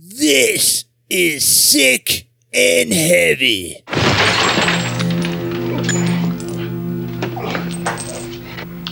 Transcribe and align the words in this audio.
This 0.00 0.84
is 1.10 1.44
sick 1.44 2.28
and 2.52 2.92
heavy. 2.92 3.82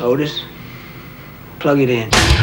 Otis, 0.01 0.41
plug 1.61 1.79
it 1.79 1.91
in. 1.91 2.36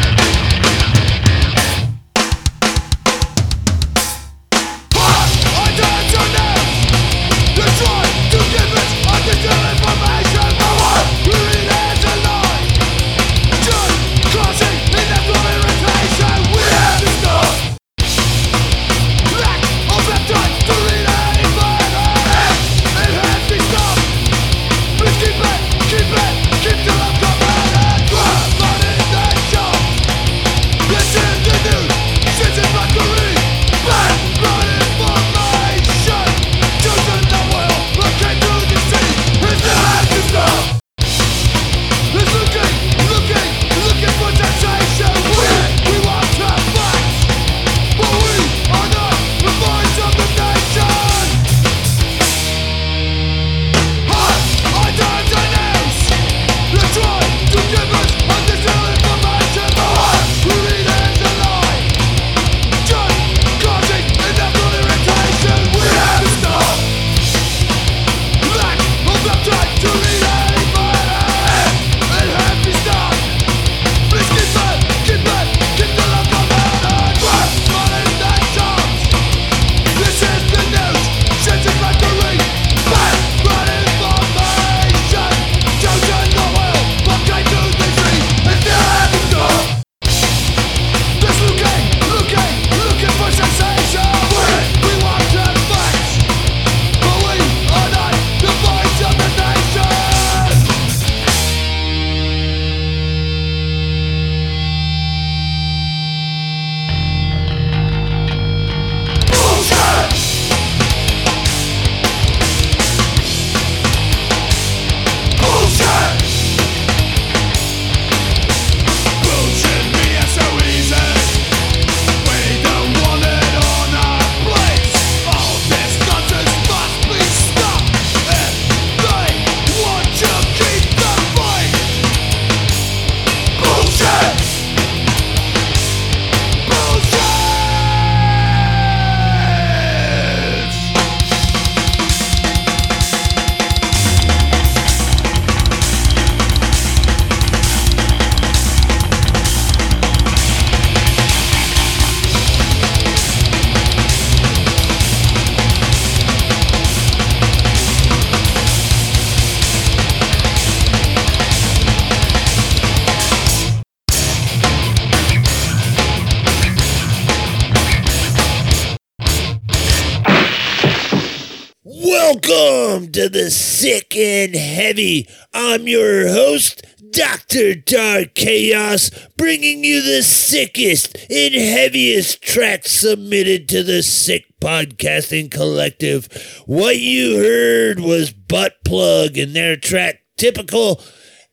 I'm 174.95 175.87
your 175.87 176.27
host, 176.27 176.85
Dr. 177.11 177.73
Dark 177.73 178.35
Chaos, 178.35 179.09
bringing 179.37 179.83
you 179.83 180.03
the 180.03 180.21
sickest 180.21 181.17
and 181.31 181.55
heaviest 181.55 182.43
tracks 182.43 182.91
submitted 182.91 183.67
to 183.69 183.81
the 183.81 184.03
Sick 184.03 184.45
Podcasting 184.61 185.49
Collective. 185.49 186.27
What 186.67 186.99
you 186.99 187.37
heard 187.37 188.01
was 188.01 188.31
Butt 188.31 188.83
Plug 188.85 189.35
and 189.35 189.55
their 189.55 189.77
track 189.77 190.21
Typical. 190.37 191.01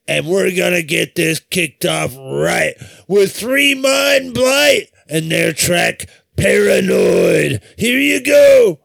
And 0.07 0.27
we're 0.27 0.55
gonna 0.55 0.83
get 0.83 1.15
this 1.15 1.41
kicked 1.41 1.87
off 1.87 2.15
right 2.19 2.75
with 3.09 3.35
Three 3.35 3.75
Mind 3.75 4.35
Blight 4.35 4.89
and 5.09 5.31
their 5.31 5.55
track 5.55 6.11
Paranoid. 6.37 7.63
Here 7.79 7.99
you 7.99 8.23
go. 8.23 8.81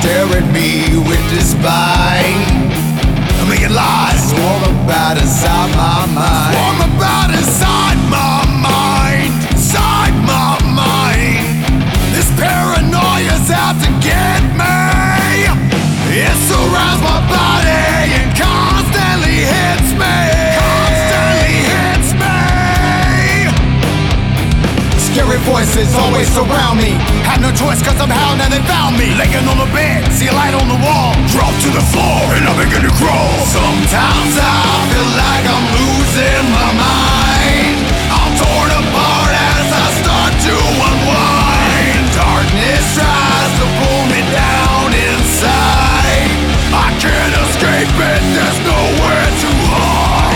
Stare 0.00 0.36
at 0.38 0.52
me 0.52 0.96
with 1.08 1.22
disdain. 1.30 2.59
Voices 25.70 25.94
always 25.94 26.26
surround 26.34 26.82
me. 26.82 26.98
Had 27.22 27.38
no 27.38 27.54
choice 27.54 27.78
cause 27.78 27.94
somehow 27.94 28.34
now 28.34 28.50
they 28.50 28.58
found 28.66 28.98
me. 28.98 29.14
Laying 29.14 29.46
on 29.46 29.54
the 29.54 29.70
bed, 29.70 30.02
see 30.10 30.26
a 30.26 30.34
light 30.34 30.50
on 30.50 30.66
the 30.66 30.74
wall. 30.82 31.14
Drop 31.30 31.54
to 31.62 31.70
the 31.70 31.84
floor 31.94 32.26
and 32.34 32.42
I 32.42 32.58
begin 32.58 32.82
to 32.90 32.94
crawl. 32.98 33.38
Sometimes 33.46 34.34
I 34.34 34.50
feel 34.90 35.06
like 35.14 35.46
I'm 35.46 35.66
losing 35.78 36.42
my 36.50 36.74
mind. 36.74 37.86
I'm 38.10 38.34
torn 38.34 38.70
apart 38.82 39.30
as 39.30 39.70
I 39.70 39.86
start 40.02 40.32
to 40.42 40.58
unwind. 40.58 42.02
Darkness 42.18 42.84
tries 42.98 43.52
to 43.62 43.66
pull 43.78 44.02
me 44.10 44.26
down 44.26 44.90
inside. 44.90 46.34
I 46.74 46.90
can't 46.98 47.34
escape 47.46 47.94
it, 47.94 48.22
there's 48.34 48.58
nowhere 48.66 49.28
to 49.38 49.50
hide. 49.70 50.34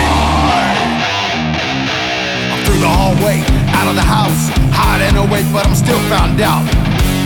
I'm 2.54 2.62
through 2.62 2.86
the 2.86 2.86
hallway, 2.86 3.42
out 3.75 3.90
of 3.90 3.98
the 3.98 4.06
house, 4.06 4.46
hiding 4.74 5.16
away, 5.16 5.46
but 5.54 5.62
I'm 5.66 5.78
still 5.78 6.00
found 6.10 6.42
out. 6.42 6.66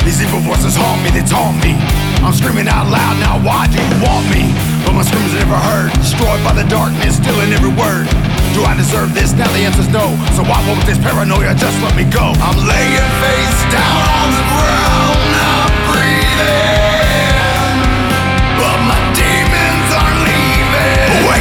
These 0.04 0.22
evil 0.24 0.40
voices 0.40 0.76
haunt 0.76 1.00
me, 1.04 1.10
they 1.10 1.24
taunt 1.24 1.56
me. 1.64 1.76
I'm 2.24 2.32
screaming 2.32 2.68
out 2.68 2.88
loud 2.88 3.16
now, 3.20 3.40
why 3.40 3.68
do 3.68 3.80
you 3.80 3.96
want 4.04 4.24
me? 4.32 4.52
But 4.84 4.94
my 4.96 5.04
screams 5.04 5.32
are 5.36 5.42
never 5.44 5.60
heard, 5.60 5.92
destroyed 6.00 6.40
by 6.44 6.52
the 6.56 6.64
darkness, 6.68 7.16
stealing 7.20 7.52
every 7.52 7.72
word. 7.72 8.08
Do 8.56 8.64
I 8.64 8.74
deserve 8.76 9.12
this? 9.14 9.32
Now 9.32 9.48
the 9.52 9.62
answer's 9.64 9.88
no. 9.88 10.16
So 10.34 10.42
why 10.42 10.58
won't 10.66 10.84
this 10.86 10.98
paranoia 10.98 11.54
just 11.54 11.76
let 11.84 11.94
me 11.94 12.04
go? 12.08 12.32
I'm 12.40 12.58
laying 12.64 13.08
face 13.20 13.60
down 13.68 14.02
on 14.16 14.28
the 14.32 14.44
ground, 14.48 15.18
not 15.36 15.70
breathing. 15.92 16.77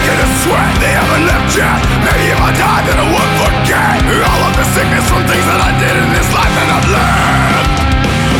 Awaken 0.07 0.23
and 0.23 0.39
sweat, 0.39 0.71
they 0.79 0.93
haven't 0.95 1.25
left 1.27 1.51
yet. 1.51 1.83
Maybe 1.99 2.31
if 2.31 2.39
I 2.39 2.55
died, 2.55 2.87
then 2.87 2.95
I 2.95 3.07
would 3.11 3.31
forget 3.43 3.99
all 4.23 4.41
of 4.47 4.55
the 4.55 4.63
sickness 4.71 5.03
from 5.03 5.19
things 5.27 5.43
that 5.51 5.59
I 5.59 5.75
did 5.83 5.95
in 5.99 6.07
this 6.15 6.31
life 6.31 6.47
that 6.47 6.69
I've 6.71 6.87
lived. 6.95 7.75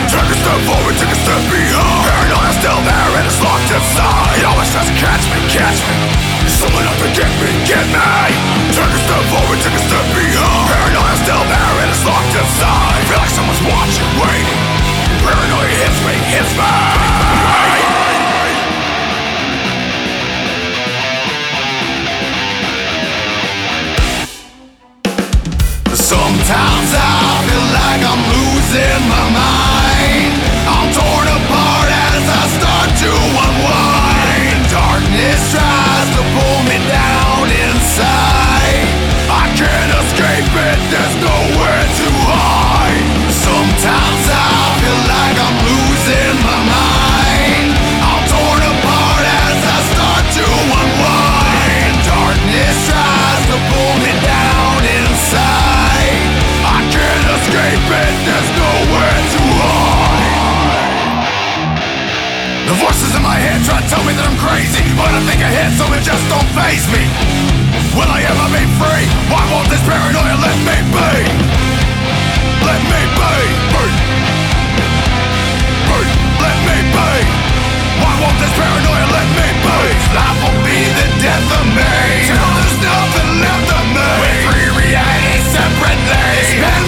Took 0.08 0.28
a 0.32 0.38
step 0.48 0.60
forward, 0.64 0.96
took 0.96 1.12
a 1.12 1.20
step 1.28 1.44
behind. 1.52 2.08
Paranoia 2.08 2.52
still 2.56 2.80
there 2.88 3.12
and 3.20 3.28
it's 3.28 3.44
locked 3.44 3.68
inside. 3.68 4.32
It 4.40 4.48
always 4.48 4.72
tries 4.72 4.88
to 4.88 4.96
catch 4.96 5.28
me, 5.28 5.44
catch 5.52 5.84
me. 5.84 5.96
Someone 6.56 6.88
up 6.88 6.96
to 7.04 7.12
get 7.12 7.32
me, 7.44 7.52
get 7.68 7.84
me. 7.92 8.16
Took 8.72 8.88
a 8.88 9.00
step 9.04 9.24
forward, 9.28 9.60
took 9.60 9.76
a 9.76 9.84
step 9.92 10.08
behind. 10.16 10.72
Paranoia 10.72 11.16
still 11.20 11.44
there 11.52 11.76
and 11.84 11.88
it's 11.92 12.04
locked 12.08 12.32
inside. 12.32 13.02
Feel 13.12 13.20
like 13.20 13.34
someone's 13.36 13.64
watching, 13.68 14.08
waiting. 14.16 14.62
Paranoia 15.20 15.68
hits 15.84 16.00
me, 16.08 16.16
hits 16.32 16.54
me. 16.56 17.97
Like 27.98 28.06
I'm 28.06 28.22
losing 28.30 29.04
my 29.10 29.26
mind. 29.34 30.34
I'm 30.70 30.88
torn 30.94 31.26
apart 31.26 31.90
as 31.90 32.24
I 32.30 32.44
start 32.58 32.90
to 33.02 33.12
unwind. 33.46 34.60
Darkness 34.70 35.42
tries 35.52 36.10
to 36.14 36.22
pull 36.38 36.60
me 36.70 36.78
down 36.86 37.46
inside. 37.50 38.86
I 39.30 39.50
can't 39.58 39.92
escape 39.98 40.54
it, 40.54 40.80
there's 57.88 58.52
nowhere 58.60 59.20
to 59.32 59.42
hide. 59.64 60.28
The 62.68 62.76
voices 62.84 63.16
in 63.16 63.24
my 63.24 63.40
head 63.40 63.64
try 63.64 63.80
to 63.80 63.88
tell 63.88 64.04
me 64.04 64.12
that 64.12 64.28
I'm 64.28 64.36
crazy, 64.44 64.84
but 65.00 65.08
I 65.08 65.24
think 65.24 65.40
it 65.40 66.04
just 66.04 66.24
don't 66.28 66.50
faze 66.52 66.84
me. 66.92 67.00
Will 67.96 68.12
I 68.12 68.28
ever 68.28 68.48
be 68.52 68.64
free? 68.76 69.08
Why 69.32 69.40
won't 69.50 69.72
this 69.72 69.80
paranoia 69.88 70.36
let 70.36 70.58
me 70.68 70.78
be? 70.92 71.16
Let 72.68 72.82
me 72.92 73.02
be. 73.18 73.36
Be. 73.72 73.88
Let 76.44 76.58
me 76.68 76.78
be. 76.92 77.12
Why 78.04 78.14
won't 78.20 78.38
this 78.44 78.52
paranoia 78.52 79.08
let 79.16 79.28
me 79.32 79.48
be? 79.64 79.80
Life 80.12 80.38
will 80.44 80.60
be 80.68 80.78
the 80.92 81.08
death 81.24 81.50
of 81.56 81.66
me. 81.72 81.88
There's 82.28 82.78
nothing 82.84 83.32
left 83.42 83.70
of 83.80 83.86
me. 83.96 84.12
Realities 84.76 85.48
separately. 85.56 86.87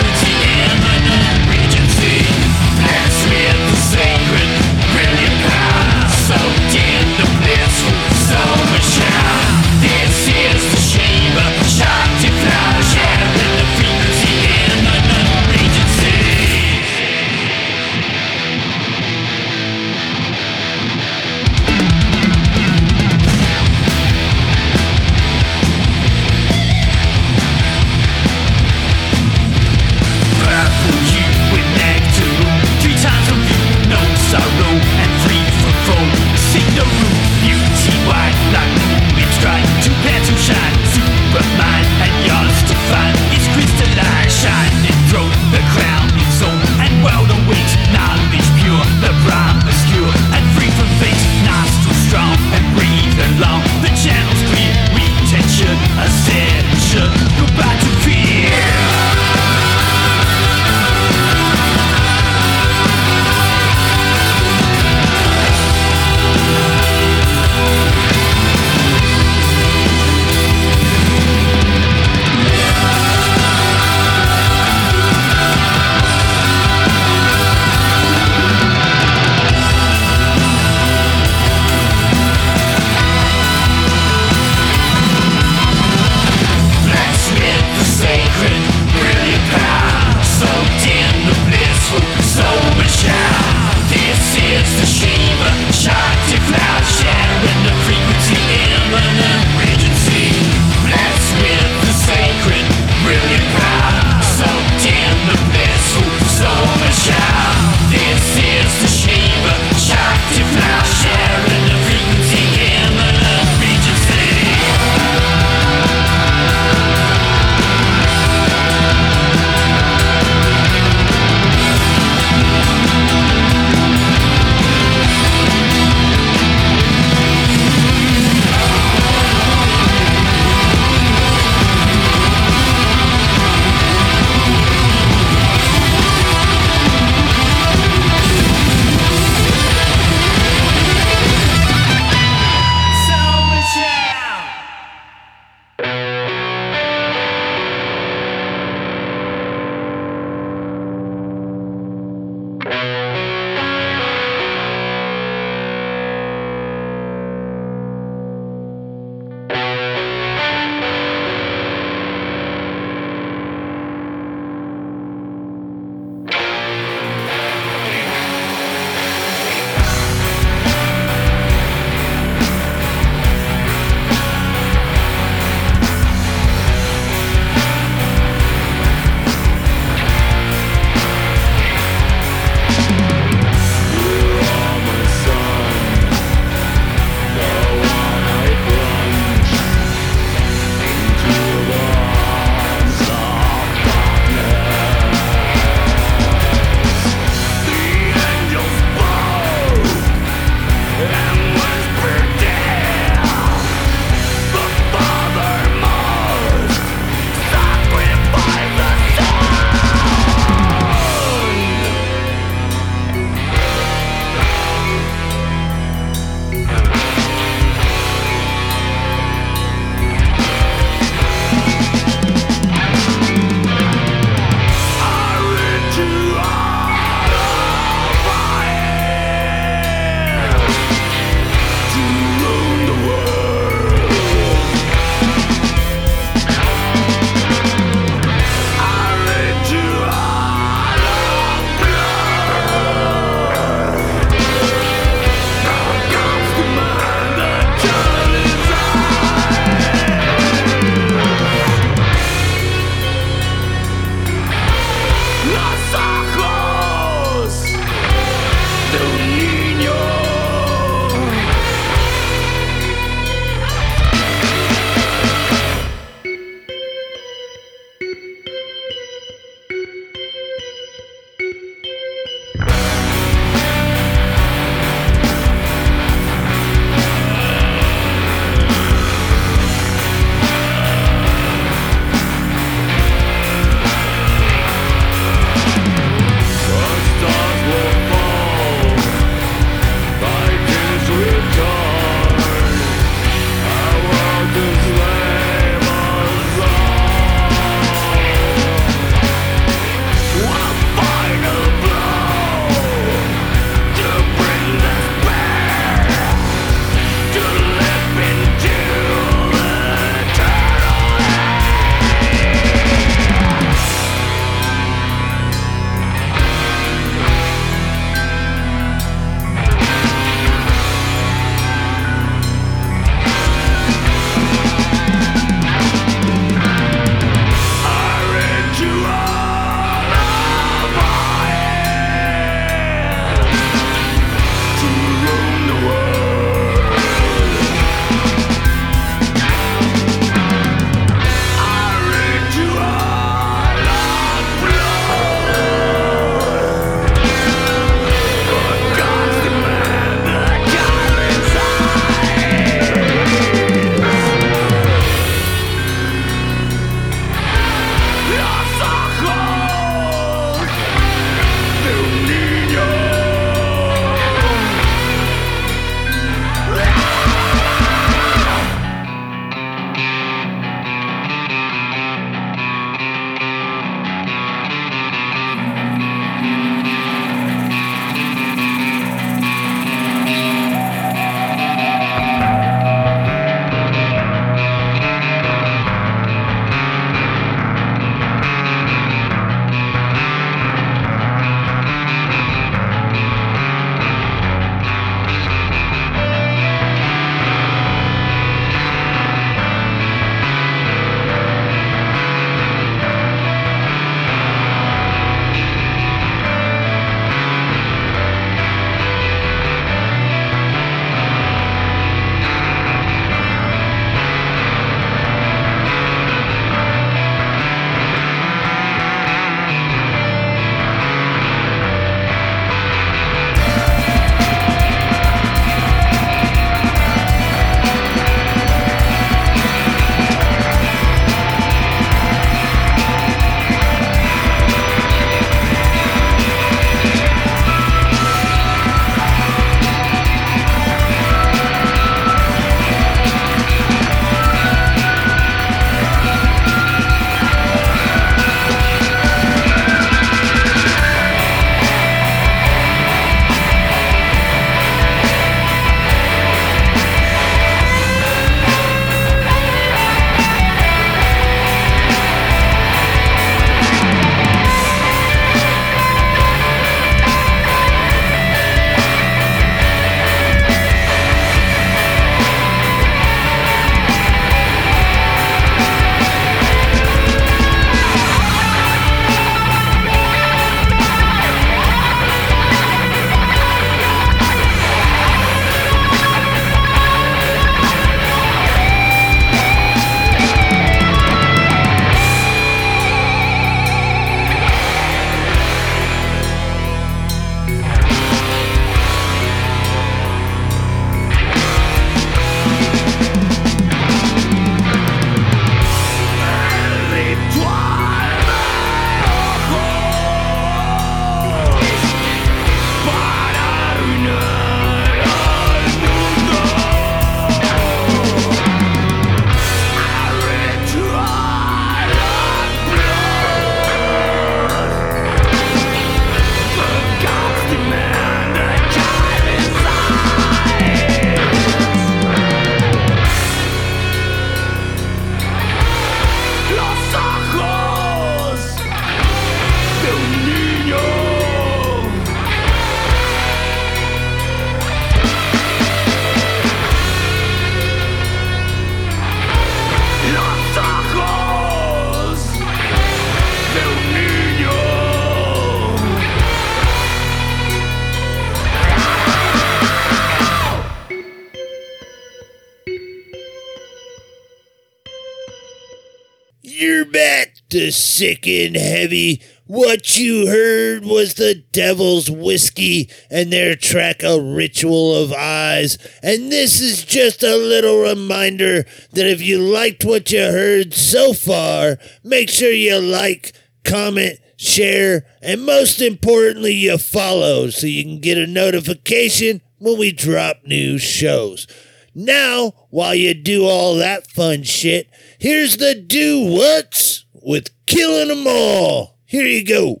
Sick 568.14 568.46
and 568.46 568.76
Heavy. 568.76 569.42
What 569.66 570.16
you 570.16 570.46
heard 570.46 571.04
was 571.04 571.34
the 571.34 571.64
Devil's 571.72 572.30
Whiskey 572.30 573.10
and 573.28 573.52
their 573.52 573.74
track 573.74 574.22
A 574.22 574.40
Ritual 574.40 575.16
of 575.16 575.32
Eyes. 575.32 575.98
And 576.22 576.52
this 576.52 576.80
is 576.80 577.04
just 577.04 577.42
a 577.42 577.56
little 577.56 578.02
reminder 578.02 578.84
that 579.10 579.26
if 579.26 579.42
you 579.42 579.58
liked 579.58 580.04
what 580.04 580.30
you 580.30 580.38
heard 580.38 580.94
so 580.94 581.32
far, 581.32 581.98
make 582.22 582.50
sure 582.50 582.70
you 582.70 583.00
like, 583.00 583.52
comment, 583.82 584.38
share, 584.56 585.26
and 585.42 585.66
most 585.66 586.00
importantly, 586.00 586.72
you 586.72 586.96
follow 586.96 587.68
so 587.70 587.88
you 587.88 588.04
can 588.04 588.20
get 588.20 588.38
a 588.38 588.46
notification 588.46 589.60
when 589.78 589.98
we 589.98 590.12
drop 590.12 590.58
new 590.64 590.98
shows. 590.98 591.66
Now, 592.14 592.74
while 592.90 593.16
you 593.16 593.34
do 593.34 593.64
all 593.64 593.96
that 593.96 594.28
fun 594.28 594.62
shit, 594.62 595.10
here's 595.40 595.78
the 595.78 595.96
do 595.96 596.44
what's 596.44 597.24
with 597.32 597.73
killing 597.86 598.30
'em 598.30 598.46
all. 598.46 599.18
Here 599.26 599.46
you 599.46 599.64
go. 599.64 600.00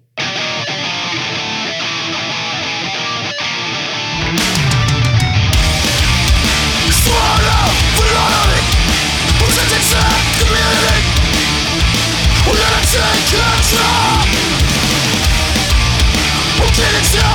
We're 12.46 12.60
gonna 12.60 12.84
take 12.84 13.24
control 13.32 14.20
Who 16.58 16.66
can 16.76 16.94
it 16.94 17.06
tell 17.12 17.33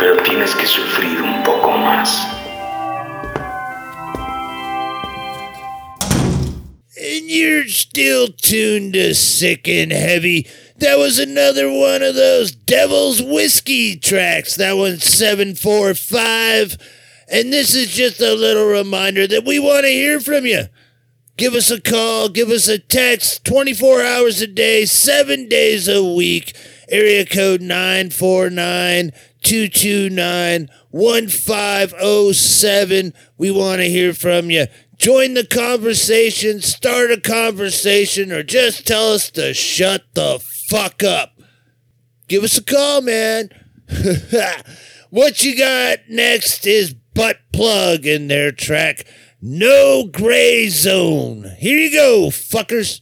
pero 0.00 0.16
tienes 0.22 0.54
que 0.54 0.66
sufrir 0.66 1.20
un 1.20 1.42
poco 1.44 1.70
más. 1.72 2.26
you're 7.30 7.68
still 7.68 8.26
tuned 8.28 8.94
to 8.94 9.14
Sick 9.14 9.68
and 9.68 9.92
Heavy. 9.92 10.48
That 10.78 10.98
was 10.98 11.18
another 11.18 11.70
one 11.70 12.02
of 12.02 12.16
those 12.16 12.50
Devil's 12.50 13.22
Whiskey 13.22 13.96
tracks. 13.96 14.56
That 14.56 14.76
one's 14.76 15.04
745. 15.04 16.76
And 17.30 17.52
this 17.52 17.74
is 17.74 17.92
just 17.92 18.20
a 18.20 18.34
little 18.34 18.66
reminder 18.66 19.28
that 19.28 19.44
we 19.44 19.60
want 19.60 19.84
to 19.84 19.90
hear 19.90 20.18
from 20.18 20.44
you. 20.44 20.64
Give 21.36 21.54
us 21.54 21.70
a 21.70 21.80
call, 21.80 22.28
give 22.28 22.50
us 22.50 22.68
a 22.68 22.78
text 22.78 23.44
24 23.44 24.02
hours 24.02 24.42
a 24.42 24.46
day, 24.46 24.84
seven 24.84 25.48
days 25.48 25.88
a 25.88 26.02
week. 26.02 26.56
Area 26.88 27.24
code 27.24 27.60
949 27.60 29.12
229 29.42 30.68
1507. 30.90 33.14
We 33.38 33.50
want 33.50 33.80
to 33.80 33.88
hear 33.88 34.12
from 34.12 34.50
you. 34.50 34.66
Join 34.96 35.34
the 35.34 35.46
conversation, 35.46 36.60
start 36.60 37.10
a 37.10 37.20
conversation, 37.20 38.32
or 38.32 38.42
just 38.42 38.86
tell 38.86 39.14
us 39.14 39.30
to 39.30 39.54
shut 39.54 40.02
the 40.14 40.38
fuck 40.38 41.02
up. 41.02 41.40
Give 42.28 42.44
us 42.44 42.58
a 42.58 42.62
call, 42.62 43.00
man. 43.00 43.48
what 45.10 45.42
you 45.42 45.56
got 45.56 46.00
next 46.08 46.66
is 46.66 46.92
Butt 46.92 47.38
Plug 47.52 48.06
in 48.06 48.28
their 48.28 48.52
track, 48.52 49.06
No 49.40 50.06
Gray 50.06 50.68
Zone. 50.68 51.50
Here 51.58 51.78
you 51.78 51.92
go, 51.92 52.26
fuckers. 52.28 53.00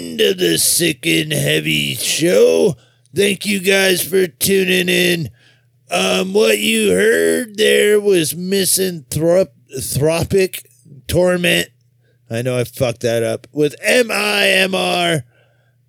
End 0.00 0.20
of 0.20 0.38
the 0.38 0.58
Sick 0.58 1.06
and 1.06 1.32
Heavy 1.32 1.94
show. 1.94 2.74
Thank 3.14 3.46
you 3.46 3.60
guys 3.60 4.02
for 4.02 4.26
tuning 4.26 4.88
in. 4.88 5.30
Um, 5.90 6.32
what 6.32 6.58
you 6.58 6.92
heard 6.92 7.56
there 7.56 8.00
was 8.00 8.34
misanthropic 8.34 9.50
torment. 11.06 11.68
I 12.30 12.42
know 12.42 12.56
I 12.56 12.64
fucked 12.64 13.00
that 13.00 13.22
up 13.22 13.46
with 13.52 13.74
M 13.82 14.10
I 14.10 14.48
M 14.48 14.74
R. 14.74 15.24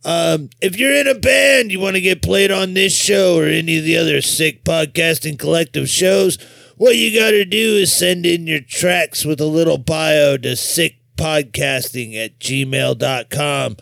Um, 0.04 0.50
if 0.62 0.76
you're 0.78 0.96
in 0.96 1.08
a 1.08 1.14
band, 1.14 1.72
you 1.72 1.80
want 1.80 1.96
to 1.96 2.02
get 2.02 2.24
played 2.24 2.52
on 2.52 2.74
this 2.74 2.96
show 2.96 3.38
or 3.38 3.46
any 3.46 3.78
of 3.78 3.84
the 3.84 3.98
other 3.98 4.22
sick 4.22 4.64
podcasting 4.64 5.38
collective 5.38 5.88
shows, 5.88 6.40
what 6.78 6.98
you 6.98 7.18
got 7.18 7.30
to 7.30 7.46
do 7.46 7.76
is 7.76 7.96
send 7.96 8.26
in 8.26 8.48
your 8.48 8.62
tracks 8.62 9.24
with 9.24 9.40
a 9.40 9.46
little 9.46 9.78
bio 9.78 10.38
to 10.38 10.54
sickpodcasting 10.54 12.16
at 12.16 12.40
gmail.com. 12.40 13.78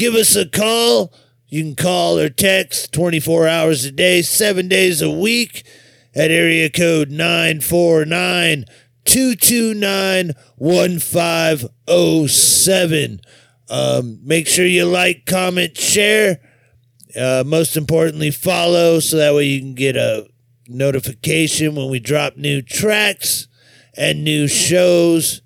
Give 0.00 0.14
us 0.14 0.34
a 0.34 0.48
call. 0.48 1.12
You 1.48 1.62
can 1.62 1.76
call 1.76 2.18
or 2.18 2.30
text 2.30 2.90
24 2.94 3.46
hours 3.46 3.84
a 3.84 3.92
day, 3.92 4.22
seven 4.22 4.66
days 4.66 5.02
a 5.02 5.10
week 5.10 5.66
at 6.14 6.30
area 6.30 6.70
code 6.70 7.10
949 7.10 8.64
229 9.04 10.32
1507. 10.56 13.20
Um, 13.68 14.20
make 14.22 14.46
sure 14.46 14.64
you 14.64 14.86
like, 14.86 15.26
comment, 15.26 15.76
share. 15.76 16.40
Uh, 17.14 17.44
most 17.46 17.76
importantly, 17.76 18.30
follow 18.30 19.00
so 19.00 19.18
that 19.18 19.34
way 19.34 19.44
you 19.44 19.60
can 19.60 19.74
get 19.74 19.98
a 19.98 20.26
notification 20.66 21.74
when 21.74 21.90
we 21.90 22.00
drop 22.00 22.38
new 22.38 22.62
tracks 22.62 23.48
and 23.98 24.24
new 24.24 24.48
shows. 24.48 25.42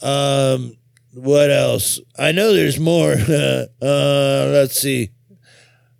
Um, 0.00 0.77
what 1.18 1.50
else? 1.50 2.00
I 2.18 2.32
know 2.32 2.52
there's 2.52 2.78
more. 2.78 3.12
uh, 3.28 3.66
let's 3.80 4.80
see. 4.80 5.10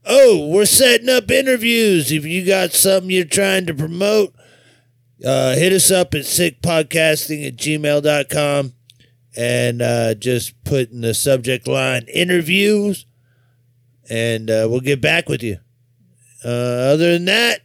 Oh, 0.04 0.48
we're 0.48 0.64
setting 0.64 1.08
up 1.08 1.30
interviews. 1.30 2.10
If 2.10 2.24
you 2.24 2.46
got 2.46 2.72
something 2.72 3.10
you're 3.10 3.24
trying 3.24 3.66
to 3.66 3.74
promote, 3.74 4.34
uh, 5.24 5.54
hit 5.54 5.72
us 5.72 5.90
up 5.90 6.14
at 6.14 6.22
sickpodcasting 6.22 7.46
at 7.46 7.56
gmail.com 7.56 8.72
and 9.36 9.82
uh, 9.82 10.14
just 10.14 10.62
put 10.64 10.90
in 10.90 11.02
the 11.02 11.14
subject 11.14 11.68
line 11.68 12.06
interviews, 12.12 13.06
and 14.08 14.50
uh, 14.50 14.66
we'll 14.68 14.80
get 14.80 15.00
back 15.00 15.28
with 15.28 15.42
you. 15.42 15.58
Uh, 16.44 16.48
other 16.48 17.12
than 17.12 17.26
that, 17.26 17.60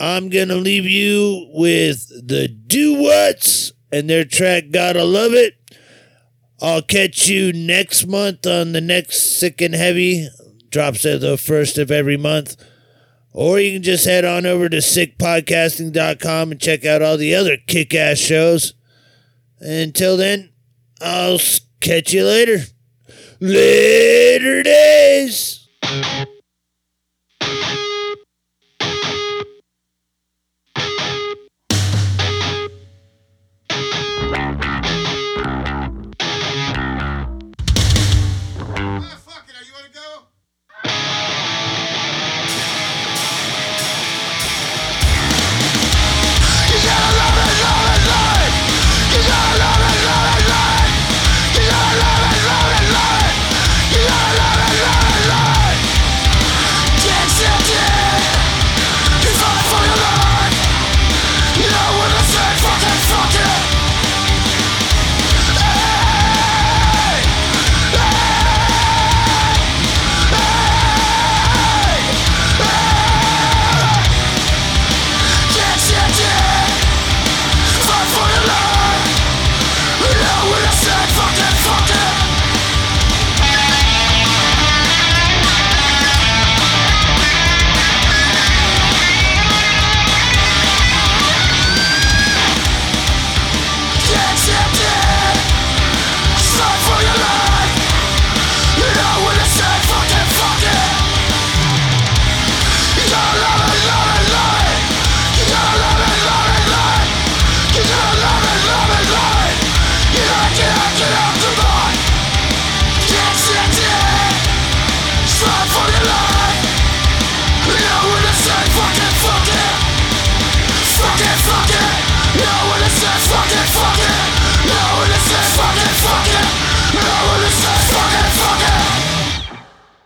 I'm 0.00 0.30
going 0.30 0.48
to 0.48 0.56
leave 0.56 0.86
you 0.86 1.48
with 1.52 2.08
the 2.26 2.48
Do 2.48 3.02
What's 3.02 3.72
and 3.92 4.08
their 4.08 4.24
track 4.24 4.70
Gotta 4.70 5.04
Love 5.04 5.32
It. 5.32 5.59
I'll 6.62 6.82
catch 6.82 7.28
you 7.28 7.52
next 7.52 8.06
month 8.06 8.46
on 8.46 8.72
the 8.72 8.80
next 8.80 9.38
Sick 9.38 9.60
and 9.60 9.74
Heavy. 9.74 10.28
Drops 10.68 11.06
at 11.06 11.20
the 11.20 11.38
first 11.38 11.78
of 11.78 11.90
every 11.90 12.16
month. 12.16 12.56
Or 13.32 13.58
you 13.58 13.74
can 13.74 13.82
just 13.82 14.04
head 14.04 14.24
on 14.24 14.44
over 14.44 14.68
to 14.68 14.78
sickpodcasting.com 14.78 16.50
and 16.52 16.60
check 16.60 16.84
out 16.84 17.02
all 17.02 17.16
the 17.16 17.34
other 17.34 17.56
kick 17.56 17.94
ass 17.94 18.18
shows. 18.18 18.74
Until 19.60 20.16
then, 20.16 20.50
I'll 21.00 21.38
catch 21.80 22.12
you 22.12 22.24
later. 22.24 22.64
Later 23.40 24.62
days. 24.62 25.66